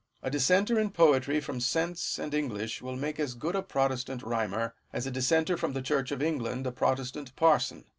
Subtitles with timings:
[0.23, 4.23] A dis senter in poetry from sense and English will make as good a Protestant
[4.23, 7.85] rhymer, as a dissenter from the Church of England a Protestant parson.